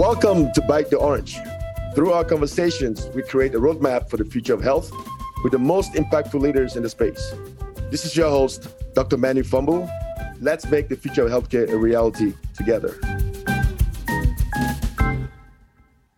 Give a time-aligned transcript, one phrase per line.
[0.00, 1.36] Welcome to Bite the Orange.
[1.94, 4.90] Through our conversations, we create a roadmap for the future of health
[5.44, 7.34] with the most impactful leaders in the space.
[7.90, 9.18] This is your host, Dr.
[9.18, 9.86] Manu Fombu.
[10.40, 12.98] Let's make the future of healthcare a reality together.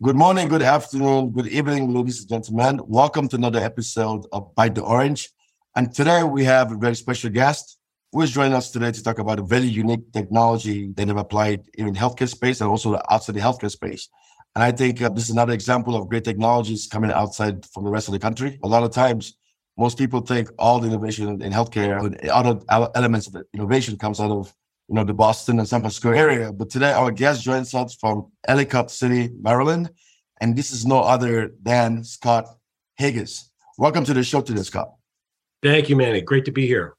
[0.00, 2.82] Good morning, good afternoon, good evening, ladies and gentlemen.
[2.86, 5.28] Welcome to another episode of Bite the Orange.
[5.74, 7.78] And today we have a very special guest
[8.12, 11.62] who is joining us today to talk about a very unique technology that have applied
[11.74, 14.08] in healthcare space and also outside the healthcare space.
[14.54, 17.90] And I think uh, this is another example of great technologies coming outside from the
[17.90, 18.58] rest of the country.
[18.62, 19.38] A lot of times,
[19.78, 22.60] most people think all the innovation in healthcare other
[22.94, 24.54] elements of innovation comes out of
[24.88, 26.52] you know the Boston and San Francisco area.
[26.52, 29.88] But today, our guest joins us from Ellicott City, Maryland,
[30.42, 32.44] and this is no other than Scott
[32.96, 33.50] Haiges.
[33.78, 34.92] Welcome to the show today, Scott.
[35.62, 36.20] Thank you, Manny.
[36.20, 36.94] Great to be here.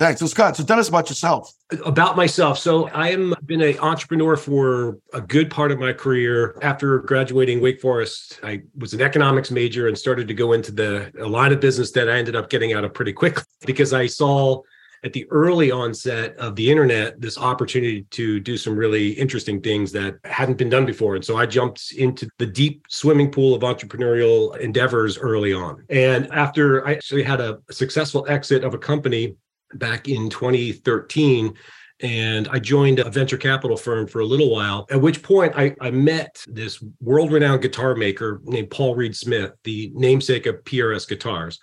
[0.00, 0.20] Thanks.
[0.20, 1.52] So Scott, so tell us about yourself.
[1.84, 2.58] About myself.
[2.58, 6.56] So I am been an entrepreneur for a good part of my career.
[6.62, 11.12] After graduating Wake Forest, I was an economics major and started to go into the
[11.20, 14.06] a line of business that I ended up getting out of pretty quickly because I
[14.06, 14.62] saw
[15.04, 19.92] at the early onset of the internet this opportunity to do some really interesting things
[19.92, 23.62] that hadn't been done before and so i jumped into the deep swimming pool of
[23.62, 29.34] entrepreneurial endeavors early on and after i actually had a successful exit of a company
[29.74, 31.54] back in 2013
[32.02, 34.86] and I joined a venture capital firm for a little while.
[34.90, 39.52] At which point, I, I met this world renowned guitar maker named Paul Reed Smith,
[39.64, 41.60] the namesake of PRS Guitars.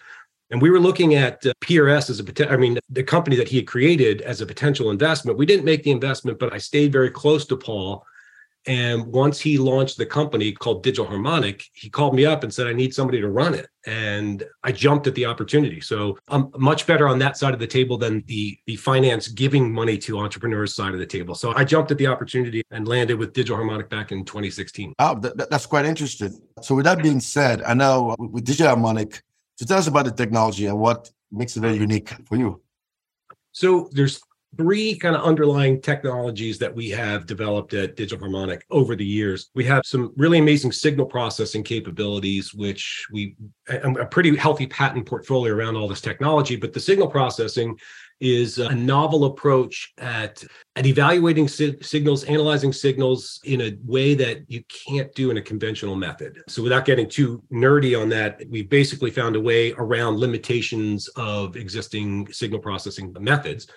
[0.52, 3.50] And we were looking at uh, PRS as a potential, I mean, the company that
[3.50, 5.38] he had created as a potential investment.
[5.38, 8.06] We didn't make the investment, but I stayed very close to Paul
[8.68, 12.68] and once he launched the company called Digital Harmonic, he called me up and said,
[12.68, 13.70] I need somebody to run it.
[13.86, 15.80] And I jumped at the opportunity.
[15.80, 19.72] So I'm much better on that side of the table than the, the finance giving
[19.72, 21.34] money to entrepreneurs side of the table.
[21.34, 24.94] So I jumped at the opportunity and landed with Digital Harmonic back in 2016.
[25.00, 26.38] Oh, that, that's quite interesting.
[26.62, 29.24] So with that being said, I know with Digital Harmonic,
[29.56, 32.62] so tell us about the technology and what makes it very unique for you.
[33.54, 34.22] So there's
[34.58, 39.50] three kind of underlying technologies that we have developed at Digital Harmonic over the years.
[39.56, 43.36] We have some really amazing signal processing capabilities, which we
[43.68, 46.56] a pretty healthy patent portfolio around all this technology.
[46.56, 47.78] But the signal processing
[48.20, 50.44] is a novel approach at
[50.76, 55.42] at evaluating si- signals, analyzing signals in a way that you can't do in a
[55.42, 56.40] conventional method.
[56.48, 61.56] So without getting too nerdy on that, we've basically found a way around limitations of
[61.56, 63.68] existing signal processing methods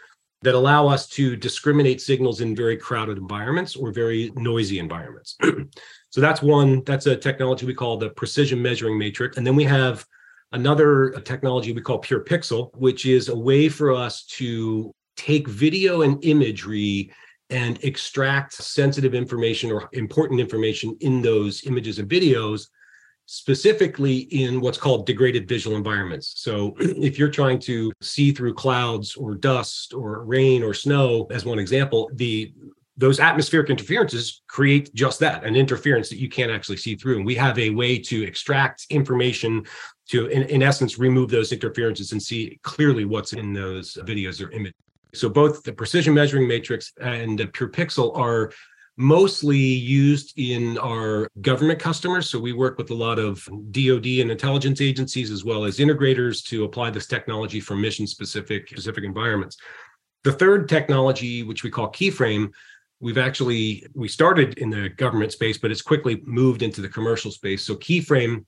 [0.42, 5.36] that allow us to discriminate signals in very crowded environments or very noisy environments.
[6.10, 9.36] so that's one, that's a technology we call the precision measuring matrix.
[9.36, 10.06] And then we have
[10.52, 16.02] another technology we call pure pixel, which is a way for us to take video
[16.02, 17.12] and imagery
[17.50, 22.68] and extract sensitive information or important information in those images and videos
[23.32, 26.32] specifically in what's called degraded visual environments.
[26.34, 31.44] So if you're trying to see through clouds or dust or rain or snow, as
[31.44, 32.52] one example, the
[32.96, 37.24] those atmospheric interferences create just that an interference that you can't actually see through and
[37.24, 39.64] we have a way to extract information
[40.06, 44.50] to in, in essence remove those interferences and see clearly what's in those videos or
[44.50, 44.74] images
[45.14, 48.52] so both the precision measuring matrix and the pure pixel are
[48.96, 52.28] mostly used in our government customers.
[52.28, 56.44] So we work with a lot of DoD and intelligence agencies as well as integrators
[56.48, 59.56] to apply this technology for mission specific specific environments.
[60.24, 62.50] The third technology, which we call keyframe,
[63.00, 67.30] we've actually we started in the government space, but it's quickly moved into the commercial
[67.30, 67.64] space.
[67.64, 68.44] So keyframe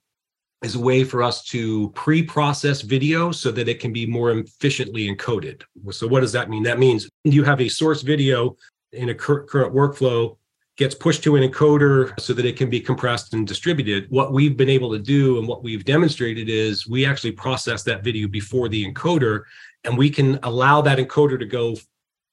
[0.62, 5.12] is a way for us to pre-process video so that it can be more efficiently
[5.12, 5.62] encoded.
[5.90, 6.62] So what does that mean?
[6.62, 8.54] That means you have a source video
[8.92, 10.36] in a cur- current workflow
[10.76, 14.06] gets pushed to an encoder so that it can be compressed and distributed.
[14.10, 18.02] What we've been able to do and what we've demonstrated is we actually process that
[18.02, 19.42] video before the encoder,
[19.84, 21.76] and we can allow that encoder to go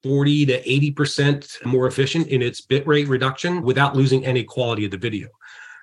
[0.02, 4.96] 40 to 80% more efficient in its bitrate reduction without losing any quality of the
[4.96, 5.28] video.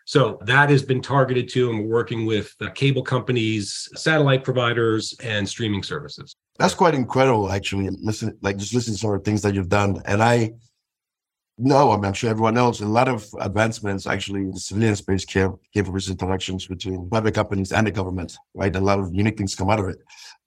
[0.05, 5.13] So that has been targeted to, and we're working with uh, cable companies, satellite providers,
[5.21, 6.33] and streaming services.
[6.57, 7.89] That's quite incredible, actually.
[8.01, 10.53] Listen, like just listen to some of the things that you've done, and I
[11.57, 15.55] know, I'm sure everyone knows, a lot of advancements actually in the civilian space came,
[15.73, 18.75] came from recent interactions between private companies and the government, right?
[18.75, 19.97] A lot of unique things come out of it.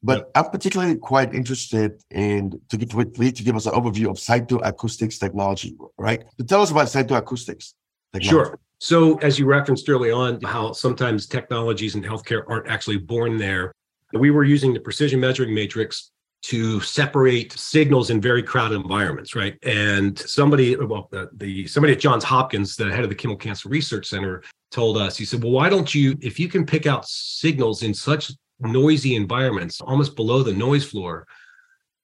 [0.02, 4.16] But I'm particularly quite interested in to get to, to give us an overview of
[4.16, 6.24] cytoacoustics technology, right?
[6.38, 7.74] To tell us about cytoacoustics.
[8.12, 8.28] Technology.
[8.28, 8.58] Sure.
[8.78, 13.72] So, as you referenced early on, how sometimes technologies in healthcare aren't actually born there.
[14.14, 16.10] We were using the precision measuring matrix
[16.42, 19.58] to separate signals in very crowded environments, right?
[19.62, 23.68] And somebody, well, the, the, somebody at Johns Hopkins, the head of the Kimmel Cancer
[23.68, 25.16] Research Center, told us.
[25.16, 29.16] He said, "Well, why don't you, if you can pick out signals in such noisy
[29.16, 31.26] environments, almost below the noise floor,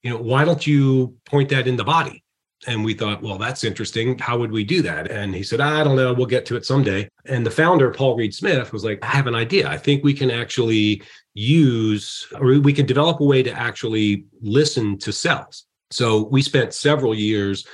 [0.03, 2.23] you know, why don't you point that in the body?"
[2.67, 4.17] And we thought, well, that's interesting.
[4.19, 5.09] How would we do that?
[5.09, 6.13] And he said, I don't know.
[6.13, 7.09] We'll get to it someday.
[7.25, 9.69] And the founder, Paul Reed Smith, was like, I have an idea.
[9.69, 11.01] I think we can actually
[11.33, 15.65] use, or we can develop a way to actually listen to cells.
[15.91, 17.65] So we spent several years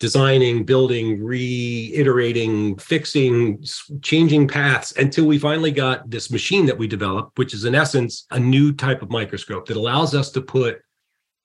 [0.00, 3.62] designing, building, reiterating, fixing,
[4.02, 8.26] changing paths until we finally got this machine that we developed, which is in essence
[8.30, 10.80] a new type of microscope that allows us to put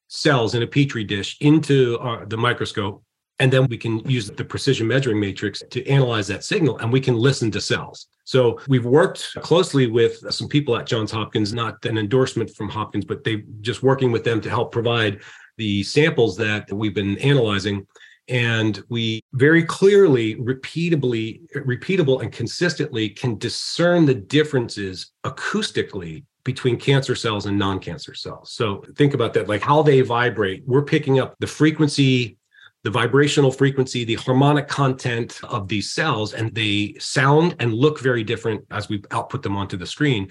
[0.08, 3.04] cells in a petri dish into our, the microscope
[3.40, 7.02] and then we can use the precision measuring matrix to analyze that signal and we
[7.02, 8.08] can listen to cells.
[8.24, 13.06] So we've worked closely with some people at Johns Hopkins, not an endorsement from Hopkins,
[13.06, 15.22] but they just working with them to help provide
[15.58, 17.86] the samples that we've been analyzing.
[18.28, 27.16] And we very clearly, repeatably, repeatable and consistently can discern the differences acoustically between cancer
[27.16, 28.54] cells and non-cancer cells.
[28.54, 30.64] So think about that, like how they vibrate.
[30.66, 32.38] We're picking up the frequency
[32.86, 38.24] the vibrational frequency, the harmonic content of these cells, and they sound and look very
[38.24, 40.30] different as we output them onto the screen.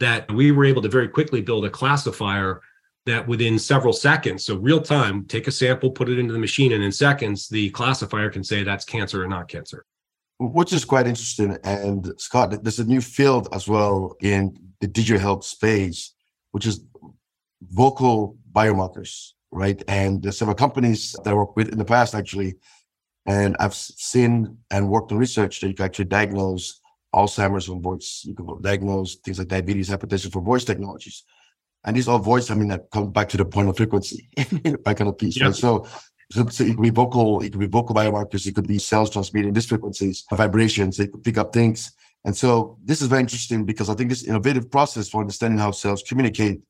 [0.00, 2.60] That we were able to very quickly build a classifier
[3.06, 6.72] that within several seconds, so real time, take a sample, put it into the machine,
[6.72, 9.86] and in seconds, the classifier can say that's cancer or not cancer.
[10.38, 11.56] Which is quite interesting.
[11.64, 16.14] And Scott, there's a new field as well in the digital health space,
[16.52, 16.76] which is
[17.62, 19.82] vocal biomarkers right?
[19.86, 22.56] And there's several companies that I worked with in the past, actually.
[23.24, 26.80] And I've seen and worked on research that you can actually diagnose
[27.14, 28.22] Alzheimer's from voice.
[28.24, 31.22] You can diagnose things like diabetes, hypertension for voice technologies.
[31.84, 34.96] And these are voice, I mean, that come back to the point of frequency, that
[34.96, 35.46] kind of piece, yep.
[35.46, 35.54] right?
[35.54, 35.86] So,
[36.32, 39.10] so, so, it could be vocal, it could be vocal biomarkers, it could be cells
[39.10, 41.92] transmitting these frequencies, vibrations, they could pick up things.
[42.24, 45.72] And so this is very interesting because I think this innovative process for understanding how
[45.72, 46.62] cells communicate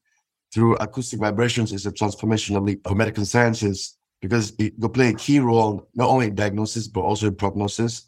[0.53, 5.15] through acoustic vibrations is a transformation of, the, medical sciences because it will play a
[5.15, 8.07] key role not only in diagnosis but also in prognosis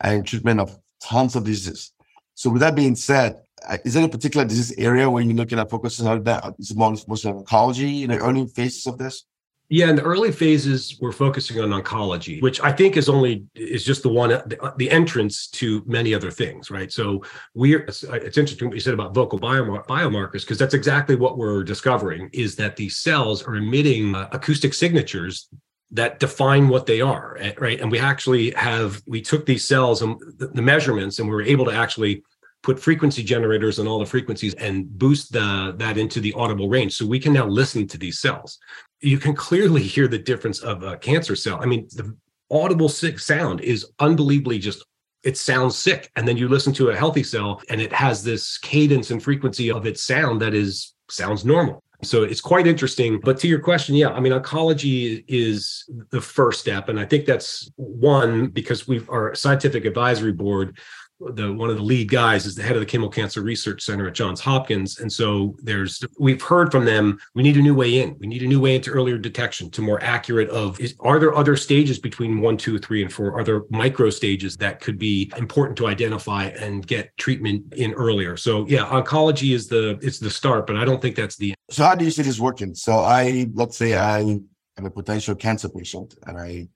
[0.00, 1.92] and treatment of tons of diseases.
[2.34, 5.58] So with that being said, uh, is there a particular disease area where you're looking
[5.58, 6.54] at focusing on that?
[6.58, 9.24] Is it more, mostly oncology in the early phases of this?
[9.68, 13.84] Yeah, in the early phases, we're focusing on oncology, which I think is only is
[13.84, 16.92] just the one the, the entrance to many other things, right?
[16.92, 17.22] So
[17.54, 21.36] we're it's, it's interesting what you said about vocal biomar- biomarkers because that's exactly what
[21.36, 25.48] we're discovering is that these cells are emitting uh, acoustic signatures
[25.90, 27.80] that define what they are, eh, right?
[27.80, 31.42] And we actually have we took these cells and the, the measurements, and we were
[31.42, 32.22] able to actually
[32.62, 36.94] put frequency generators on all the frequencies and boost the, that into the audible range.
[36.94, 38.58] So we can now listen to these cells
[39.00, 41.58] you can clearly hear the difference of a cancer cell.
[41.60, 42.16] I mean, the
[42.50, 44.84] audible sick sound is unbelievably just
[45.22, 46.10] it sounds sick.
[46.14, 49.72] And then you listen to a healthy cell and it has this cadence and frequency
[49.72, 51.82] of its sound that is sounds normal.
[52.02, 53.20] So it's quite interesting.
[53.20, 56.88] But to your question yeah i mean oncology is the first step.
[56.88, 60.78] And i think that's one because we've our scientific advisory board
[61.18, 64.08] the one of the lead guys is the head of the Kimmel Cancer Research Center
[64.08, 67.18] at Johns Hopkins, and so there's we've heard from them.
[67.34, 68.16] We need a new way in.
[68.18, 70.78] We need a new way into earlier detection, to more accurate of.
[70.78, 73.38] Is, are there other stages between one, two, three, and four?
[73.38, 78.36] Are there micro stages that could be important to identify and get treatment in earlier?
[78.36, 81.50] So yeah, oncology is the it's the start, but I don't think that's the.
[81.50, 81.56] End.
[81.70, 82.74] So how do you see this working?
[82.74, 86.68] So I let's say I am a potential cancer patient, and I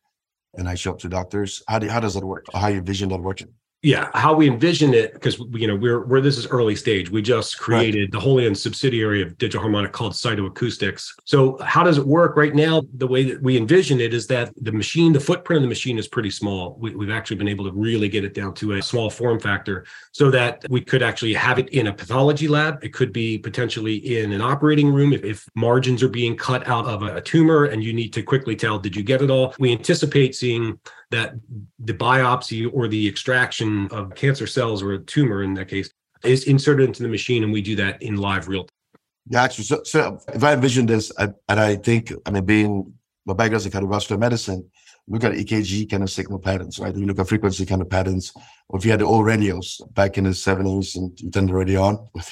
[0.55, 1.62] and I show up to doctors.
[1.69, 2.47] How do how does that work?
[2.55, 3.49] How you envision that working?
[3.83, 7.11] Yeah how we envision it because you know we're where this is early stage.
[7.11, 8.13] We just created right.
[8.13, 12.37] the wholly owned subsidiary of digital harmonic called cytoacoustics so how does it work?
[12.37, 15.63] Right now the way that we envision it is that the machine the footprint of
[15.63, 16.77] the machine is pretty small.
[16.79, 19.87] We, we've actually been able to really get it down to a small form factor
[20.13, 22.83] so that we could actually have it in a pathology lab.
[22.85, 26.87] It could be potentially in an operating room if, if margins are being cut out
[26.87, 29.55] of a, a tumor and you need to quickly tell did you get it all?
[29.59, 30.79] We anticipate seeing
[31.11, 31.35] that
[31.81, 35.90] the biopsy or the extraction of cancer cells or a tumor in that case
[36.25, 39.00] is inserted into the machine and we do that in live real time.
[39.31, 39.62] Gotcha.
[39.62, 42.93] So, so if I envision this, I, and I think, I mean, being
[43.26, 44.69] my background in cardiovascular medicine,
[45.09, 46.95] look at EKG kind of signal patterns, right?
[46.95, 48.33] You look at frequency kind of patterns.
[48.69, 51.55] Or if you had the old radios back in the 70s and you turn the
[51.55, 52.23] radio on, you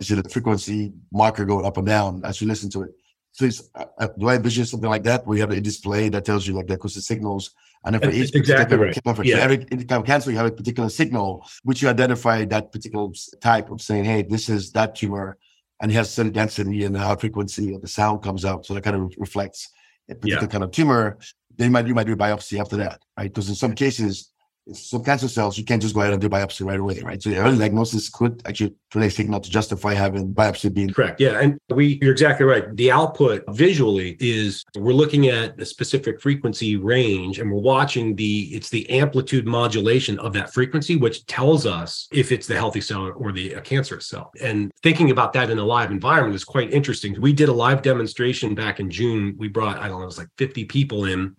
[0.00, 2.90] see the frequency marker going up and down as you listen to it.
[3.32, 6.24] So it's, uh, do I envision something like that where you have a display that
[6.24, 7.50] tells you like the acoustic signals
[7.84, 9.04] and for each exactly right.
[9.04, 9.28] Perfect.
[9.28, 9.38] Yeah.
[9.38, 13.08] Every kind of cancer, you have a particular signal which you identify that particular
[13.40, 15.38] type of saying, hey, this is that tumor.
[15.80, 18.66] and it has certain density and how frequency of the sound comes out.
[18.66, 19.70] So that kind of reflects
[20.08, 20.48] a particular yeah.
[20.48, 21.18] kind of tumor.
[21.56, 23.32] Then you might, you might do a biopsy after that, right?
[23.32, 24.29] Because in some cases,
[24.74, 27.22] some cancer cells, you can't just go ahead and do biopsy right away, right?
[27.22, 31.20] So the early diagnosis could actually play a signal to justify having biopsy being correct.
[31.20, 32.64] Yeah, and we you're exactly right.
[32.76, 38.42] The output visually is we're looking at a specific frequency range, and we're watching the
[38.52, 43.12] it's the amplitude modulation of that frequency, which tells us if it's the healthy cell
[43.16, 44.32] or the cancerous cell.
[44.40, 47.20] And thinking about that in a live environment is quite interesting.
[47.20, 49.34] We did a live demonstration back in June.
[49.38, 51.36] We brought I don't know, it was like 50 people in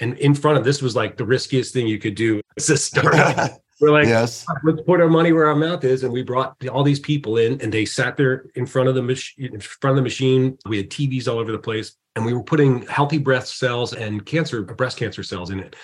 [0.00, 2.76] and in front of this was like the riskiest thing you could do as a
[2.76, 3.60] startup.
[3.80, 4.44] We're like, yes.
[4.62, 7.58] let's put our money where our mouth is, and we brought all these people in,
[7.62, 9.54] and they sat there in front of the machine.
[9.54, 12.42] In front of the machine, we had TVs all over the place, and we were
[12.42, 15.76] putting healthy breast cells and cancer breast cancer cells in it.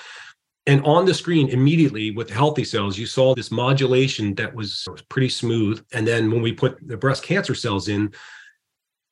[0.66, 5.00] And on the screen, immediately with healthy cells, you saw this modulation that was, was
[5.02, 5.82] pretty smooth.
[5.92, 8.12] And then when we put the breast cancer cells in,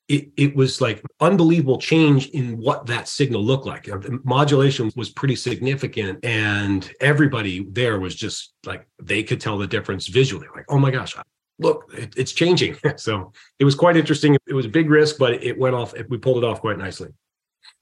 [0.09, 3.85] it, it was like unbelievable change in what that signal looked like.
[3.85, 9.67] The modulation was pretty significant, and everybody there was just like they could tell the
[9.67, 10.47] difference visually.
[10.55, 11.17] Like, oh my gosh,
[11.59, 12.77] look, it, it's changing.
[12.97, 14.37] so it was quite interesting.
[14.47, 15.95] It was a big risk, but it went off.
[16.09, 17.09] We pulled it off quite nicely.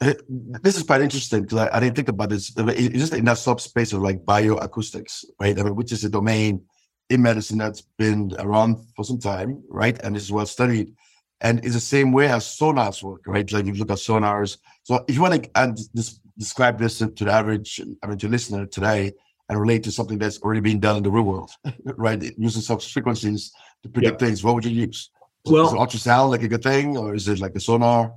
[0.01, 2.53] Uh, this is quite interesting because I, I, didn't think about this.
[2.57, 5.59] It's just in that subspace of like bioacoustics, right?
[5.59, 6.63] I mean, which is a domain
[7.11, 10.01] in medicine that's been around for some time, right?
[10.03, 10.93] And is well studied
[11.43, 13.51] and it's the same way as sonars work, right?
[13.53, 14.59] Like you look at sonars.
[14.85, 18.29] So if you want to and this, describe this to the average, I mean, to
[18.29, 19.13] listener today
[19.49, 21.51] and relate to something that's already being done in the real world,
[21.85, 22.23] right?
[22.39, 24.29] Using some frequencies to predict yeah.
[24.29, 25.11] things, what would you use?
[25.45, 28.15] Well, is ultrasound like a good thing, or is it like a sonar?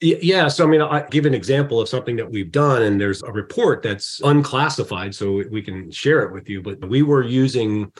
[0.00, 0.48] Yeah.
[0.48, 3.30] So, I mean, I give an example of something that we've done, and there's a
[3.30, 6.62] report that's unclassified, so we can share it with you.
[6.62, 7.92] But we were using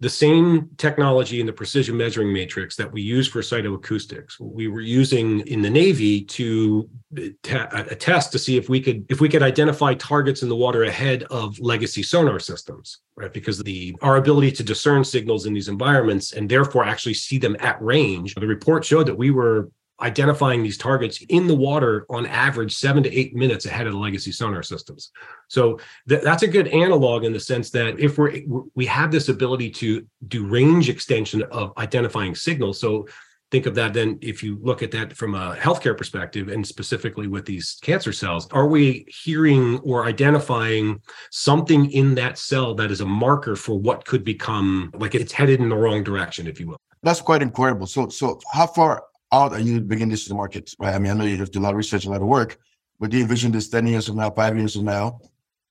[0.00, 4.38] the same technology in the precision measuring matrix that we use for cytoacoustics.
[4.38, 9.20] We were using in the navy to a test to see if we could if
[9.20, 13.32] we could identify targets in the water ahead of legacy sonar systems right?
[13.32, 17.56] Because the our ability to discern signals in these environments and therefore actually see them
[17.58, 18.34] at range.
[18.34, 23.02] The report showed that we were identifying these targets in the water on average seven
[23.02, 25.10] to eight minutes ahead of the legacy sonar systems.
[25.48, 28.40] So th- that's a good analog in the sense that if we're
[28.74, 32.80] we have this ability to do range extension of identifying signals.
[32.80, 33.06] So
[33.50, 37.26] think of that then if you look at that from a healthcare perspective and specifically
[37.26, 41.00] with these cancer cells are we hearing or identifying
[41.30, 45.60] something in that cell that is a marker for what could become like it's headed
[45.60, 49.52] in the wrong direction if you will that's quite incredible so so how far out
[49.54, 50.94] and you bringing this to the market, right?
[50.94, 52.28] I mean, I know you have to do a lot of research, a lot of
[52.28, 52.58] work,
[52.98, 55.20] but do you envision this 10 years from now, five years from now?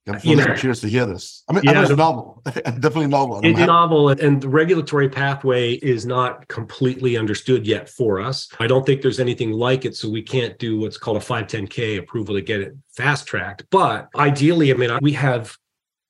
[0.08, 1.44] I'm know, curious to hear this.
[1.50, 3.42] I mean, yeah, I know it's novel, definitely novel.
[3.44, 8.48] It's novel, and the regulatory pathway is not completely understood yet for us.
[8.60, 12.00] I don't think there's anything like it, so we can't do what's called a 510K
[12.00, 13.66] approval to get it fast tracked.
[13.70, 15.58] But ideally, I mean, we have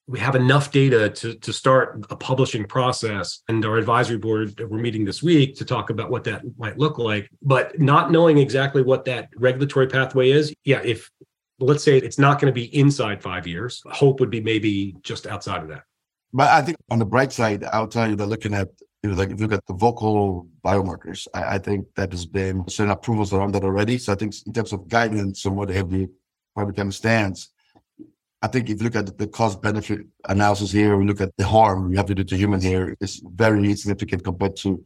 [0.07, 3.41] we have enough data to, to start a publishing process.
[3.49, 6.97] And our advisory board, we're meeting this week to talk about what that might look
[6.97, 7.29] like.
[7.41, 11.11] But not knowing exactly what that regulatory pathway is, yeah, if
[11.59, 15.27] let's say it's not going to be inside five years, hope would be maybe just
[15.27, 15.83] outside of that.
[16.31, 18.69] But I think on the bright side, I'll tell you that looking at
[19.03, 22.25] you know, like if you look at the vocal biomarkers, I, I think that has
[22.25, 23.97] been certain approvals around that already.
[23.97, 26.07] So I think in terms of guidance and what they have the
[26.55, 27.49] public understands,
[28.41, 31.45] I think if you look at the cost benefit analysis here, we look at the
[31.45, 34.83] harm we have to do to human here, it's very significant compared to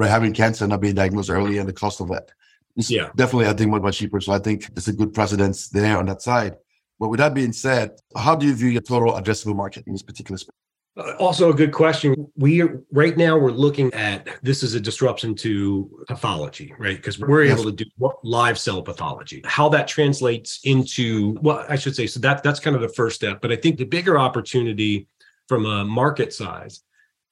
[0.00, 2.30] having cancer and not being diagnosed early and the cost of that.
[2.76, 3.10] It's yeah.
[3.14, 4.20] definitely, I think, much, much cheaper.
[4.20, 6.56] So I think there's a good precedence there on that side.
[6.98, 10.02] But with that being said, how do you view your total addressable market in this
[10.02, 10.54] particular space?
[10.96, 12.30] Uh, also, a good question.
[12.36, 16.96] We right now we're looking at this is a disruption to pathology, right?
[16.96, 17.84] Because we're able to do
[18.22, 19.42] live cell pathology.
[19.44, 23.16] How that translates into well, I should say, so that that's kind of the first
[23.16, 23.40] step.
[23.40, 25.08] But I think the bigger opportunity
[25.48, 26.82] from a market size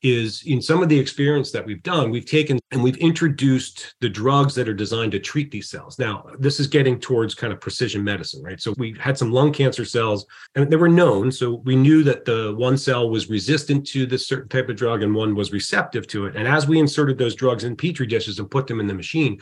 [0.02, 4.08] is in some of the experience that we've done, we've taken and we've introduced the
[4.08, 5.98] drugs that are designed to treat these cells.
[5.98, 8.60] Now, this is getting towards kind of precision medicine, right?
[8.60, 11.30] So we had some lung cancer cells and they were known.
[11.30, 15.02] So we knew that the one cell was resistant to this certain type of drug
[15.02, 16.36] and one was receptive to it.
[16.36, 19.40] And as we inserted those drugs in petri dishes and put them in the machine,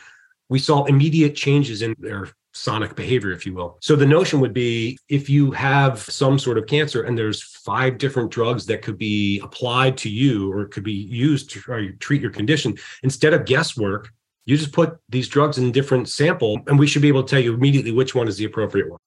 [0.48, 3.78] we saw immediate changes in their sonic behavior, if you will.
[3.80, 7.98] So the notion would be if you have some sort of cancer and there's five
[7.98, 12.30] different drugs that could be applied to you or could be used to treat your
[12.30, 14.12] condition, instead of guesswork,
[14.44, 17.42] you just put these drugs in different sample and we should be able to tell
[17.42, 18.98] you immediately which one is the appropriate one.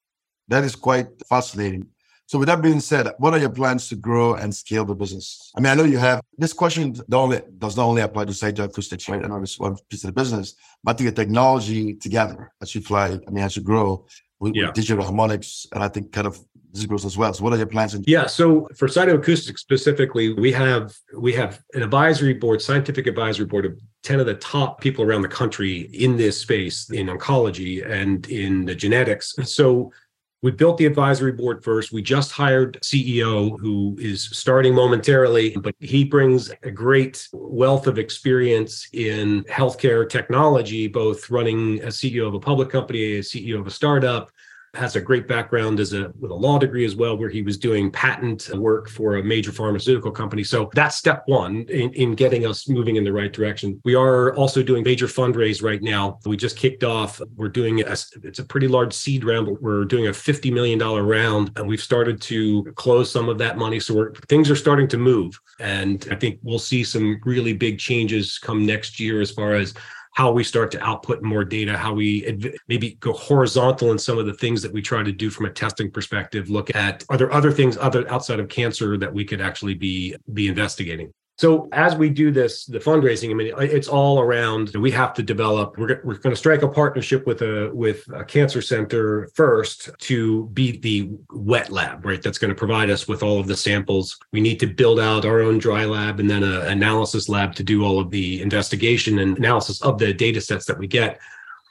[0.47, 1.87] That is quite fascinating.
[2.31, 5.51] So with that being said, what are your plans to grow and scale the business?
[5.53, 9.09] I mean, I know you have this question only, does not only apply to CytoAcoustics,
[9.09, 9.21] right?
[9.21, 12.79] I know it's one piece of the business, but to get technology together as you
[12.79, 14.05] fly, I mean, as you grow
[14.39, 14.67] with, yeah.
[14.67, 16.39] with digital harmonics, and I think kind of
[16.71, 17.33] this grows as well.
[17.33, 17.95] So what are your plans?
[17.95, 18.27] In- yeah.
[18.27, 23.77] So for CytoAcoustics specifically, we have we have an advisory board, scientific advisory board of
[24.03, 28.63] 10 of the top people around the country in this space in oncology and in
[28.63, 29.35] the genetics.
[29.43, 29.91] So
[30.41, 31.91] we built the advisory board first.
[31.91, 37.99] We just hired CEO who is starting momentarily, but he brings a great wealth of
[37.99, 43.67] experience in healthcare technology, both running a CEO of a public company, a CEO of
[43.67, 44.31] a startup,
[44.73, 47.57] has a great background as a with a law degree as well, where he was
[47.57, 50.43] doing patent work for a major pharmaceutical company.
[50.43, 53.81] So that's step one in, in getting us moving in the right direction.
[53.83, 56.19] We are also doing major fundraise right now.
[56.25, 57.21] We just kicked off.
[57.35, 57.91] We're doing a,
[58.23, 61.81] it's a pretty large seed round, but we're doing a $50 million round and we've
[61.81, 63.79] started to close some of that money.
[63.79, 65.39] So things are starting to move.
[65.59, 69.73] And I think we'll see some really big changes come next year as far as
[70.13, 74.17] how we start to output more data, how we adv- maybe go horizontal in some
[74.17, 76.49] of the things that we try to do from a testing perspective.
[76.49, 80.15] Look at are there other things other outside of cancer that we could actually be
[80.33, 81.13] be investigating.
[81.37, 84.75] So as we do this, the fundraising, I mean, it's all around.
[84.75, 85.75] We have to develop.
[85.77, 90.45] We're, we're going to strike a partnership with a with a cancer center first to
[90.49, 92.21] be the wet lab, right?
[92.21, 94.19] That's going to provide us with all of the samples.
[94.31, 97.63] We need to build out our own dry lab and then an analysis lab to
[97.63, 101.19] do all of the investigation and analysis of the data sets that we get.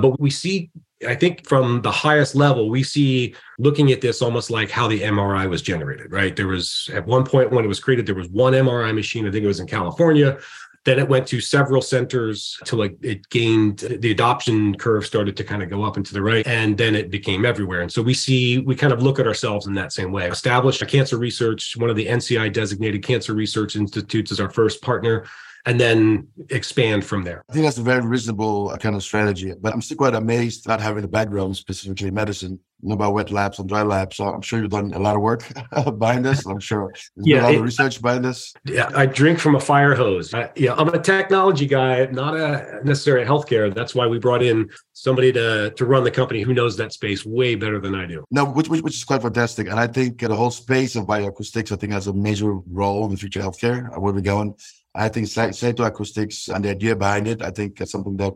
[0.00, 0.70] But we see
[1.06, 5.00] I think from the highest level, we see looking at this almost like how the
[5.00, 6.36] MRI was generated, right?
[6.36, 9.30] There was at one point when it was created, there was one MRI machine, I
[9.30, 10.38] think it was in California.
[10.84, 15.44] Then it went to several centers till like it gained the adoption curve started to
[15.44, 16.46] kind of go up and to the right.
[16.46, 17.82] And then it became everywhere.
[17.82, 20.26] And so we see, we kind of look at ourselves in that same way.
[20.28, 24.80] Established a cancer research, one of the NCI designated cancer research institutes is our first
[24.80, 25.26] partner
[25.66, 27.44] and then expand from there.
[27.50, 29.52] I think that's a very reasonable uh, kind of strategy.
[29.60, 33.30] But I'm still quite amazed not having a background specifically in medicine, know about wet
[33.30, 34.16] labs and dry labs.
[34.16, 35.44] So I'm sure you've done a lot of work
[35.98, 36.46] behind this.
[36.46, 38.54] I'm sure there's yeah, a lot it, of research behind this.
[38.64, 40.32] Yeah, I drink from a fire hose.
[40.32, 43.74] I, yeah, I'm a technology guy, not a necessarily a healthcare.
[43.74, 47.24] That's why we brought in somebody to to run the company who knows that space
[47.26, 48.24] way better than I do.
[48.30, 49.68] No, which which, which is quite fantastic.
[49.68, 53.04] And I think uh, the whole space of bioacoustics, I think, has a major role
[53.04, 53.94] in the future healthcare.
[53.94, 54.54] Uh, where we're going.
[54.94, 58.34] I think CytoAcoustics and the idea behind it, I think it's something that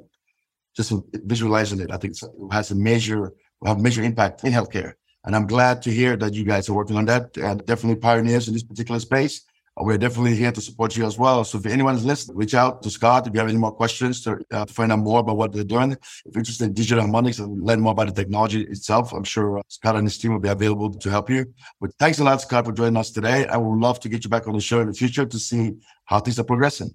[0.77, 3.33] just visualizing it, I think it has a major,
[3.64, 4.95] have major impact in healthcare.
[5.25, 8.47] And I'm glad to hear that you guys are working on that and definitely pioneers
[8.47, 9.43] in this particular space.
[9.77, 11.43] We're definitely here to support you as well.
[11.43, 14.39] So if anyone's listening, reach out to Scott if you have any more questions to,
[14.53, 15.93] uh, to find out more about what they're doing.
[15.93, 19.59] If you're interested in digital harmonics and learn more about the technology itself, I'm sure
[19.59, 21.53] uh, Scott and his team will be available to help you.
[21.81, 23.47] But thanks a lot, Scott, for joining us today.
[23.47, 25.73] I would love to get you back on the show in the future to see
[26.05, 26.95] how things are progressing.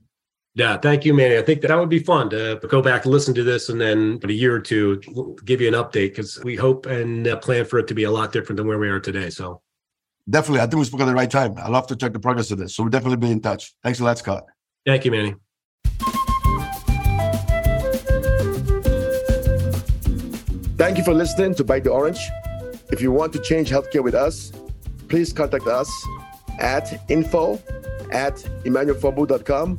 [0.56, 1.38] Yeah, thank you, Manny.
[1.38, 4.20] I think that would be fun to go back and listen to this, and then
[4.24, 5.02] in a year or two,
[5.46, 8.12] give you an update because we hope and uh, plan for it to be a
[8.12, 9.30] lot different than where we are today.
[9.30, 9.62] So
[10.30, 10.62] definitely.
[10.62, 11.56] I think we spoke at the right time.
[11.58, 12.76] I love to check the progress of this.
[12.76, 13.74] So we'll definitely be in touch.
[13.84, 14.46] Thanks a lot, Scott.
[14.86, 15.36] Thank you, Manny.
[20.78, 22.30] Thank you for listening to Bite the Orange.
[22.92, 24.52] If you want to change healthcare with us,
[25.10, 25.92] please contact us
[26.58, 27.62] at info
[28.12, 29.78] at emmanuelfombu.com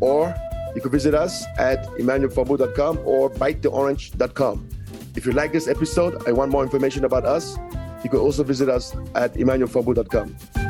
[0.00, 0.34] or
[0.74, 4.68] you can visit us at emmanuelfombu.com or bitetheorange.com.
[5.16, 7.56] If you like this episode and want more information about us,
[8.04, 10.65] you can also visit us at emmanuelfombu.com.